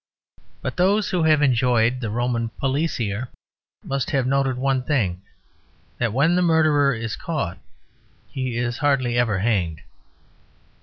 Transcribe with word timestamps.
But 0.63 0.77
those 0.77 1.11
who 1.11 1.21
have 1.21 1.43
enjoyed 1.43 1.99
the 1.99 2.09
roman 2.09 2.49
policier 2.59 3.27
must 3.83 4.09
have 4.09 4.25
noted 4.25 4.57
one 4.57 4.81
thing, 4.81 5.21
that 5.99 6.11
when 6.11 6.33
the 6.35 6.41
murderer 6.41 6.91
is 6.95 7.15
caught 7.15 7.59
he 8.27 8.57
is 8.57 8.79
hardly 8.79 9.15
ever 9.15 9.37
hanged. 9.37 9.81